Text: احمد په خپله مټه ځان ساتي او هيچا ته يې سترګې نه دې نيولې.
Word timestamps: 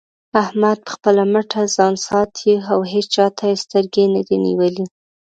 احمد 0.43 0.77
په 0.85 0.89
خپله 0.95 1.23
مټه 1.33 1.61
ځان 1.75 1.93
ساتي 2.07 2.51
او 2.71 2.79
هيچا 2.91 3.25
ته 3.37 3.43
يې 3.51 3.55
سترګې 3.63 4.05
نه 4.13 4.21
دې 4.27 4.37
نيولې. 4.45 4.85